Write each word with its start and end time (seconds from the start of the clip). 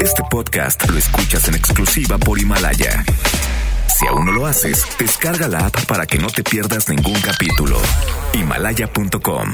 Este 0.00 0.22
podcast 0.30 0.88
lo 0.90 0.98
escuchas 0.98 1.48
en 1.48 1.54
exclusiva 1.54 2.18
por 2.18 2.38
Himalaya. 2.38 3.04
Si 3.88 4.06
aún 4.06 4.26
no 4.26 4.32
lo 4.32 4.46
haces, 4.46 4.84
descarga 4.98 5.48
la 5.48 5.66
app 5.66 5.86
para 5.86 6.06
que 6.06 6.18
no 6.18 6.26
te 6.28 6.42
pierdas 6.42 6.90
ningún 6.90 7.18
capítulo. 7.20 7.78
Himalaya.com 8.34 9.52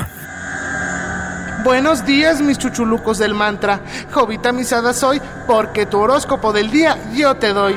Buenos 1.62 2.04
días, 2.04 2.40
mis 2.40 2.58
chuchulucos 2.58 3.18
del 3.18 3.34
mantra. 3.34 3.80
Jovita 4.12 4.50
misada 4.50 4.92
soy, 4.92 5.20
porque 5.46 5.86
tu 5.86 6.01
horóscopo 6.01 6.53
del 6.53 6.71
día 6.71 6.98
yo 7.14 7.37
te 7.37 7.53
doy. 7.53 7.76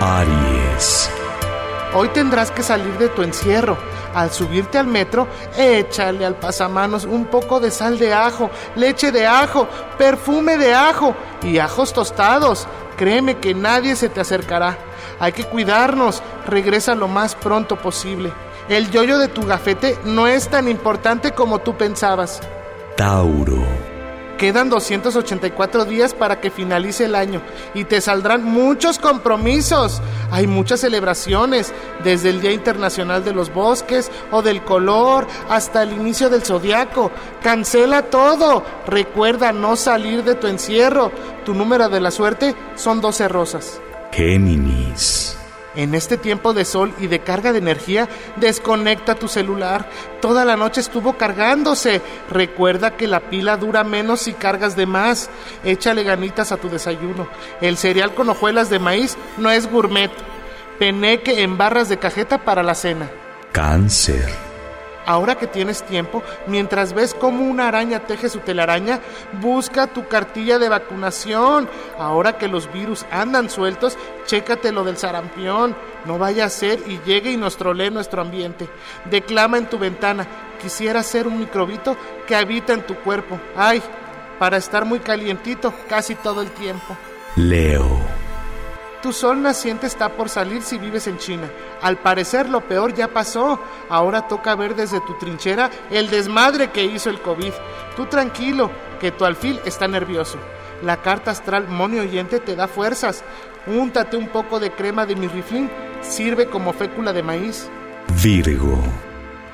Aries. 0.00 1.10
Hoy 1.94 2.08
tendrás 2.08 2.50
que 2.50 2.62
salir 2.62 2.96
de 2.98 3.08
tu 3.08 3.22
encierro. 3.22 3.76
Al 4.14 4.30
subirte 4.30 4.78
al 4.78 4.86
metro, 4.86 5.28
échale 5.58 6.24
al 6.24 6.36
pasamanos 6.36 7.04
un 7.04 7.26
poco 7.26 7.60
de 7.60 7.70
sal 7.70 7.98
de 7.98 8.14
ajo, 8.14 8.50
leche 8.74 9.12
de 9.12 9.26
ajo, 9.26 9.68
perfume 9.98 10.56
de 10.56 10.74
ajo 10.74 11.14
y 11.42 11.58
ajos 11.58 11.92
tostados. 11.92 12.66
Créeme 12.96 13.38
que 13.38 13.54
nadie 13.54 13.96
se 13.96 14.08
te 14.08 14.20
acercará. 14.20 14.78
Hay 15.20 15.32
que 15.32 15.44
cuidarnos. 15.44 16.22
Regresa 16.46 16.94
lo 16.94 17.08
más 17.08 17.34
pronto 17.34 17.76
posible. 17.76 18.32
El 18.68 18.90
yoyo 18.90 19.18
de 19.18 19.28
tu 19.28 19.42
gafete 19.46 19.98
no 20.04 20.26
es 20.26 20.48
tan 20.48 20.68
importante 20.68 21.32
como 21.32 21.60
tú 21.60 21.76
pensabas. 21.76 22.40
Tauro. 22.96 23.95
Quedan 24.38 24.68
284 24.68 25.86
días 25.86 26.12
para 26.12 26.40
que 26.40 26.50
finalice 26.50 27.06
el 27.06 27.14
año 27.14 27.40
y 27.74 27.84
te 27.84 28.00
saldrán 28.00 28.44
muchos 28.44 28.98
compromisos. 28.98 30.02
Hay 30.30 30.46
muchas 30.46 30.80
celebraciones, 30.80 31.72
desde 32.04 32.30
el 32.30 32.40
Día 32.40 32.52
Internacional 32.52 33.24
de 33.24 33.32
los 33.32 33.52
Bosques 33.52 34.10
o 34.30 34.42
del 34.42 34.62
Color 34.62 35.26
hasta 35.48 35.82
el 35.82 35.92
inicio 35.92 36.28
del 36.28 36.42
zodiaco. 36.42 37.10
Cancela 37.42 38.02
todo. 38.02 38.62
Recuerda 38.86 39.52
no 39.52 39.76
salir 39.76 40.22
de 40.22 40.34
tu 40.34 40.46
encierro. 40.46 41.10
Tu 41.44 41.54
número 41.54 41.88
de 41.88 42.00
la 42.00 42.10
suerte 42.10 42.54
son 42.74 43.00
12 43.00 43.28
rosas. 43.28 43.80
Géminis. 44.12 45.36
En 45.76 45.94
este 45.94 46.16
tiempo 46.16 46.54
de 46.54 46.64
sol 46.64 46.94
y 46.98 47.06
de 47.06 47.20
carga 47.20 47.52
de 47.52 47.58
energía, 47.58 48.08
desconecta 48.36 49.14
tu 49.14 49.28
celular. 49.28 49.88
Toda 50.20 50.44
la 50.44 50.56
noche 50.56 50.80
estuvo 50.80 51.18
cargándose. 51.18 52.00
Recuerda 52.30 52.96
que 52.96 53.06
la 53.06 53.20
pila 53.20 53.56
dura 53.56 53.84
menos 53.84 54.22
si 54.22 54.32
cargas 54.32 54.74
de 54.74 54.86
más. 54.86 55.30
Échale 55.64 56.02
ganitas 56.02 56.50
a 56.50 56.56
tu 56.56 56.68
desayuno. 56.68 57.28
El 57.60 57.76
cereal 57.76 58.14
con 58.14 58.28
hojuelas 58.30 58.70
de 58.70 58.78
maíz 58.78 59.16
no 59.36 59.50
es 59.50 59.70
gourmet. 59.70 60.10
Peneque 60.78 61.42
en 61.42 61.56
barras 61.58 61.88
de 61.88 61.98
cajeta 61.98 62.38
para 62.38 62.62
la 62.62 62.74
cena. 62.74 63.10
Cáncer. 63.52 64.45
Ahora 65.06 65.36
que 65.36 65.46
tienes 65.46 65.84
tiempo, 65.84 66.22
mientras 66.48 66.92
ves 66.92 67.14
cómo 67.14 67.44
una 67.44 67.68
araña 67.68 68.00
teje 68.00 68.28
su 68.28 68.40
telaraña, 68.40 69.00
busca 69.40 69.86
tu 69.86 70.08
cartilla 70.08 70.58
de 70.58 70.68
vacunación. 70.68 71.68
Ahora 71.98 72.36
que 72.38 72.48
los 72.48 72.72
virus 72.72 73.06
andan 73.10 73.48
sueltos, 73.48 73.96
chécate 74.26 74.72
lo 74.72 74.82
del 74.82 74.96
sarampión. 74.96 75.76
No 76.04 76.18
vaya 76.18 76.46
a 76.46 76.50
ser 76.50 76.80
y 76.86 77.00
llegue 77.06 77.30
y 77.30 77.36
nos 77.36 77.56
trolee 77.56 77.90
nuestro 77.90 78.20
ambiente. 78.20 78.68
Declama 79.08 79.58
en 79.58 79.66
tu 79.66 79.78
ventana, 79.78 80.26
quisiera 80.60 81.02
ser 81.02 81.28
un 81.28 81.38
microbito 81.38 81.96
que 82.26 82.34
habita 82.34 82.72
en 82.72 82.82
tu 82.82 82.96
cuerpo. 82.96 83.38
Ay, 83.56 83.82
para 84.38 84.56
estar 84.56 84.84
muy 84.84 84.98
calientito 84.98 85.72
casi 85.88 86.16
todo 86.16 86.42
el 86.42 86.50
tiempo. 86.50 86.96
Leo. 87.36 88.25
Tu 89.02 89.12
sol 89.12 89.42
naciente 89.42 89.86
está 89.86 90.08
por 90.08 90.28
salir 90.28 90.62
si 90.62 90.78
vives 90.78 91.06
en 91.06 91.18
China. 91.18 91.50
Al 91.82 91.98
parecer 91.98 92.48
lo 92.48 92.62
peor 92.62 92.94
ya 92.94 93.08
pasó. 93.08 93.60
Ahora 93.88 94.26
toca 94.26 94.54
ver 94.54 94.74
desde 94.74 95.00
tu 95.00 95.16
trinchera 95.18 95.70
el 95.90 96.10
desmadre 96.10 96.70
que 96.70 96.84
hizo 96.84 97.10
el 97.10 97.20
COVID. 97.20 97.52
Tú 97.94 98.06
tranquilo, 98.06 98.70
que 99.00 99.12
tu 99.12 99.24
alfil 99.24 99.60
está 99.64 99.86
nervioso. 99.86 100.38
La 100.82 100.98
carta 100.98 101.30
astral 101.30 101.68
monio 101.68 102.02
oyente 102.02 102.40
te 102.40 102.56
da 102.56 102.68
fuerzas. 102.68 103.22
Úntate 103.66 104.16
un 104.16 104.28
poco 104.28 104.60
de 104.60 104.70
crema 104.70 105.06
de 105.06 105.16
mi 105.16 105.28
riflín. 105.28 105.70
Sirve 106.00 106.46
como 106.46 106.72
fécula 106.72 107.12
de 107.12 107.22
maíz. 107.22 107.68
Virgo. 108.22 108.82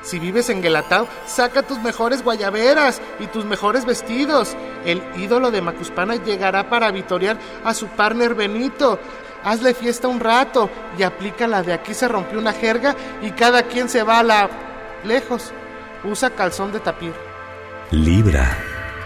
Si 0.03 0.19
vives 0.19 0.49
en 0.49 0.61
Guelatao, 0.61 1.07
saca 1.25 1.63
tus 1.63 1.79
mejores 1.79 2.23
guayaberas 2.23 3.01
y 3.19 3.27
tus 3.27 3.45
mejores 3.45 3.85
vestidos. 3.85 4.55
El 4.85 5.01
ídolo 5.17 5.49
de 5.49 5.61
Macuspana 5.61 6.15
llegará 6.17 6.69
para 6.69 6.91
vitorear 6.91 7.37
a 7.63 7.73
su 7.73 7.87
partner 7.87 8.35
Benito. 8.35 8.99
Hazle 9.43 9.73
fiesta 9.73 10.07
un 10.07 10.19
rato 10.19 10.69
y 10.97 11.03
aplica 11.03 11.47
la 11.47 11.63
de 11.63 11.73
aquí 11.73 11.93
se 11.93 12.07
rompió 12.07 12.39
una 12.39 12.53
jerga 12.53 12.95
y 13.21 13.31
cada 13.31 13.63
quien 13.63 13.89
se 13.89 14.03
va 14.03 14.19
a 14.19 14.23
la... 14.23 14.49
lejos. 15.03 15.51
Usa 16.03 16.31
calzón 16.31 16.71
de 16.71 16.79
tapir. 16.79 17.13
Libra. 17.91 18.57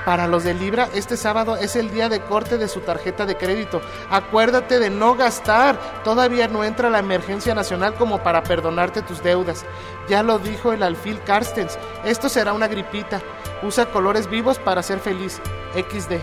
Para 0.07 0.25
los 0.25 0.45
de 0.45 0.53
Libra, 0.53 0.87
este 0.93 1.17
sábado 1.17 1.57
es 1.57 1.75
el 1.75 1.91
día 1.91 2.07
de 2.07 2.21
corte 2.21 2.57
de 2.57 2.69
su 2.69 2.79
tarjeta 2.79 3.25
de 3.25 3.35
crédito. 3.35 3.81
Acuérdate 4.09 4.79
de 4.79 4.89
no 4.89 5.15
gastar. 5.15 5.77
Todavía 6.05 6.47
no 6.47 6.63
entra 6.63 6.89
la 6.89 6.99
emergencia 6.99 7.53
nacional 7.53 7.93
como 7.95 8.23
para 8.23 8.41
perdonarte 8.41 9.01
tus 9.01 9.21
deudas. 9.21 9.65
Ya 10.07 10.23
lo 10.23 10.39
dijo 10.39 10.71
el 10.71 10.81
alfil 10.81 11.19
Carstens. 11.25 11.77
Esto 12.05 12.29
será 12.29 12.53
una 12.53 12.69
gripita. 12.69 13.21
Usa 13.63 13.87
colores 13.87 14.29
vivos 14.29 14.59
para 14.59 14.81
ser 14.81 14.99
feliz. 14.99 15.41
XD. 15.73 16.21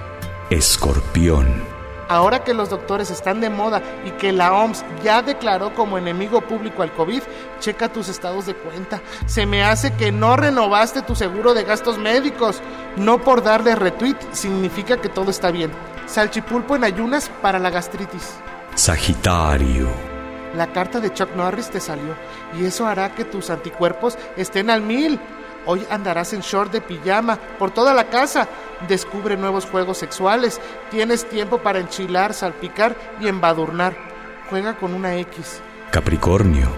Escorpión. 0.49 1.74
Ahora 2.09 2.45
que 2.45 2.55
los 2.55 2.69
doctores 2.69 3.11
están 3.11 3.41
de 3.41 3.51
moda 3.51 3.83
y 4.05 4.11
que 4.13 4.33
la 4.33 4.53
OMS 4.53 4.85
ya 5.03 5.23
declaró 5.23 5.75
como 5.75 5.99
enemigo 5.99 6.43
público 6.43 6.83
al 6.83 6.93
COVID, 6.93 7.23
checa 7.61 7.93
tus 7.93 8.09
estados 8.09 8.47
de 8.47 8.55
cuenta. 8.55 9.01
Se 9.27 9.47
me 9.47 9.65
hace 9.65 9.95
que 9.95 10.13
no 10.13 10.37
renovaste 10.37 11.03
tu 11.03 11.15
seguro 11.15 11.55
de 11.55 11.65
gastos 11.65 11.99
médicos. 11.99 12.61
No 12.97 13.23
por 13.23 13.43
darle 13.43 13.75
retweet 13.75 14.17
significa 14.33 14.99
que 14.99 15.09
todo 15.09 15.31
está 15.31 15.51
bien. 15.51 15.71
Salchipulpo 16.07 16.77
en 16.77 16.85
ayunas 16.85 17.31
para 17.41 17.59
la 17.59 17.71
gastritis. 17.71 18.35
Sagitario. 18.75 19.89
La 20.57 20.73
carta 20.73 21.01
de 21.01 21.13
Chuck 21.13 21.35
Norris 21.35 21.71
te 21.71 21.81
salió 21.81 22.15
y 22.57 22.65
eso 22.65 22.87
hará 22.87 23.15
que 23.15 23.25
tus 23.25 23.51
anticuerpos 23.51 24.17
estén 24.37 24.71
al 24.71 24.83
mil. 24.83 25.19
Hoy 25.67 25.85
andarás 25.91 26.33
en 26.33 26.41
short 26.41 26.71
de 26.71 26.81
pijama 26.81 27.39
por 27.59 27.71
toda 27.71 27.95
la 27.95 28.05
casa. 28.05 28.47
Descubre 28.89 29.37
nuevos 29.37 29.67
juegos 29.67 29.99
sexuales. 29.99 30.61
Tienes 30.91 31.29
tiempo 31.29 31.59
para 31.59 31.79
enchilar, 31.79 32.35
salpicar 32.35 32.97
y 33.21 33.29
embadurnar. 33.29 33.97
Juega 34.51 34.77
con 34.77 34.95
una 34.95 35.17
X. 35.17 35.61
Capricornio. 35.91 36.69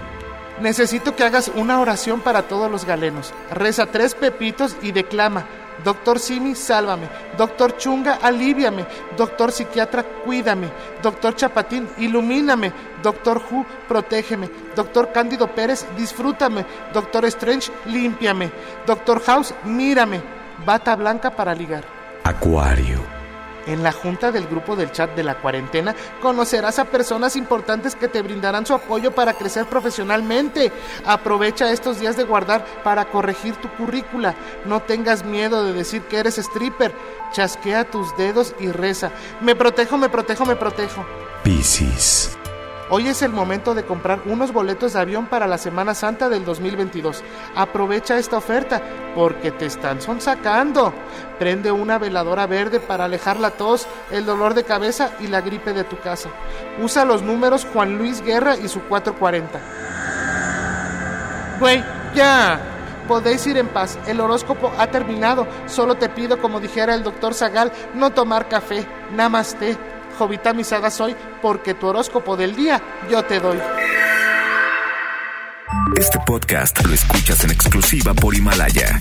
Necesito 0.61 1.15
que 1.15 1.23
hagas 1.23 1.51
una 1.53 1.79
oración 1.79 2.21
para 2.21 2.43
todos 2.43 2.71
los 2.71 2.85
galenos. 2.85 3.33
Reza 3.51 3.85
tres 3.85 4.15
pepitos 4.15 4.75
y 4.81 4.91
declama. 4.91 5.45
Doctor 5.83 6.19
Simi, 6.19 6.55
sálvame. 6.55 7.07
Doctor 7.37 7.77
Chunga, 7.77 8.15
aliviame. 8.15 8.85
Doctor 9.15 9.51
Psiquiatra, 9.51 10.03
cuídame. 10.03 10.69
Doctor 11.03 11.35
Chapatín, 11.35 11.87
ilumíname. 11.99 12.73
Doctor 13.03 13.41
Hu, 13.49 13.63
protégeme. 13.87 14.49
Doctor 14.75 15.11
Cándido 15.11 15.47
Pérez, 15.53 15.85
disfrútame. 15.95 16.65
Doctor 16.93 17.25
Strange, 17.25 17.71
límpiame. 17.85 18.51
Doctor 18.87 19.21
House, 19.23 19.53
mírame. 19.63 20.21
Bata 20.65 20.95
blanca 20.95 21.31
para 21.31 21.53
ligar. 21.53 21.83
Acuario. 22.23 23.17
En 23.67 23.83
la 23.83 23.91
junta 23.91 24.31
del 24.31 24.47
grupo 24.47 24.77
del 24.77 24.93
chat 24.93 25.13
de 25.13 25.23
la 25.23 25.39
cuarentena 25.41 25.93
conocerás 26.21 26.79
a 26.79 26.85
personas 26.85 27.35
importantes 27.35 27.95
que 27.95 28.07
te 28.07 28.21
brindarán 28.21 28.65
su 28.65 28.73
apoyo 28.73 29.13
para 29.13 29.33
crecer 29.33 29.65
profesionalmente. 29.65 30.71
Aprovecha 31.05 31.69
estos 31.71 31.99
días 31.99 32.15
de 32.15 32.23
guardar 32.23 32.65
para 32.83 33.05
corregir 33.05 33.55
tu 33.57 33.69
currícula. 33.69 34.35
No 34.65 34.81
tengas 34.81 35.25
miedo 35.25 35.65
de 35.65 35.73
decir 35.73 36.01
que 36.03 36.17
eres 36.17 36.37
stripper. 36.37 36.93
Chasquea 37.33 37.83
tus 37.83 38.15
dedos 38.15 38.55
y 38.57 38.71
reza. 38.71 39.11
Me 39.41 39.53
protejo, 39.53 39.97
me 39.97 40.07
protejo, 40.07 40.45
me 40.45 40.55
protejo. 40.55 41.05
Piscis. 41.43 42.36
Hoy 42.89 43.09
es 43.09 43.21
el 43.21 43.33
momento 43.33 43.75
de 43.75 43.83
comprar 43.83 44.21
unos 44.25 44.53
boletos 44.53 44.93
de 44.93 45.01
avión 45.01 45.25
para 45.27 45.45
la 45.45 45.57
Semana 45.57 45.93
Santa 45.93 46.29
del 46.29 46.45
2022. 46.45 47.21
Aprovecha 47.53 48.17
esta 48.17 48.37
oferta 48.37 48.81
porque 49.13 49.51
te 49.51 49.65
están 49.65 50.01
sonsacando. 50.01 50.93
Prende 51.37 51.69
una 51.69 51.97
veladora 51.97 52.47
verde 52.47 52.79
para 52.79 53.03
alejar 53.05 53.41
la 53.41 53.51
tos, 53.51 53.87
el 54.09 54.25
dolor 54.25 54.53
de 54.53 54.63
cabeza 54.63 55.11
y 55.19 55.27
la 55.27 55.41
gripe 55.41 55.73
de 55.73 55.83
tu 55.83 55.99
casa. 55.99 56.29
Usa 56.81 57.03
los 57.03 57.23
números 57.23 57.67
Juan 57.73 57.97
Luis 57.97 58.21
Guerra 58.21 58.55
y 58.55 58.69
su 58.69 58.79
440. 58.83 59.59
Güey, 61.59 61.83
ya. 62.15 62.61
Podéis 63.05 63.45
ir 63.47 63.57
en 63.57 63.67
paz. 63.67 63.99
El 64.07 64.21
horóscopo 64.21 64.71
ha 64.77 64.87
terminado. 64.87 65.45
Solo 65.65 65.95
te 65.95 66.07
pido, 66.07 66.41
como 66.41 66.61
dijera 66.61 66.95
el 66.95 67.03
doctor 67.03 67.33
Zagal, 67.33 67.71
no 67.95 68.11
tomar 68.11 68.47
café. 68.47 68.85
Namaste. 69.11 69.96
Jovita 70.17 70.53
Misada 70.53 70.89
soy 70.89 71.15
porque 71.41 71.73
tu 71.73 71.87
horóscopo 71.87 72.35
del 72.35 72.55
día 72.55 72.81
yo 73.09 73.23
te 73.23 73.39
doy. 73.39 73.59
Este 75.97 76.19
podcast 76.25 76.85
lo 76.85 76.93
escuchas 76.93 77.43
en 77.43 77.51
exclusiva 77.51 78.13
por 78.13 78.35
Himalaya. 78.35 78.99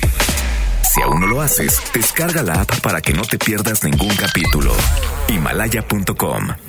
Si 0.83 1.03
aún 1.03 1.21
no 1.21 1.27
lo 1.27 1.43
haces, 1.43 1.81
descarga 1.93 2.43
la 2.43 2.61
app 2.63 2.81
para 2.81 3.01
que 3.01 3.13
no 3.13 3.23
te 3.23 3.39
pierdas 3.39 3.85
ningún 3.85 4.15
capítulo. 4.17 4.73
Himalaya.com 5.29 6.66